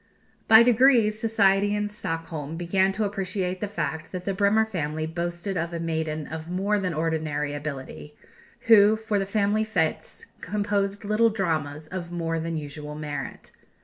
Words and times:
By 0.47 0.63
degrees, 0.63 1.19
society 1.19 1.75
in 1.75 1.87
Stockholm 1.87 2.57
began 2.57 2.91
to 2.93 3.03
appreciate 3.03 3.61
the 3.61 3.67
fact 3.67 4.11
that 4.11 4.23
the 4.23 4.33
Bremer 4.33 4.65
family 4.65 5.05
boasted 5.05 5.57
of 5.57 5.73
a 5.73 5.79
maiden 5.79 6.25
of 6.25 6.49
more 6.49 6.79
than 6.79 6.91
ordinary 6.95 7.53
ability, 7.53 8.15
who, 8.61 8.95
for 8.95 9.19
the 9.19 9.27
family 9.27 9.63
fêtes, 9.63 10.25
composed 10.41 11.05
little 11.05 11.29
dramas 11.29 11.87
of 11.89 12.11
more 12.11 12.39
than 12.39 12.57
usual 12.57 12.95
merit. 12.95 13.51